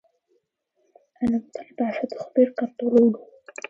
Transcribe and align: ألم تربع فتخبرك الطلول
ألم 1.23 1.49
تربع 1.53 2.01
فتخبرك 2.01 2.63
الطلول 2.63 3.19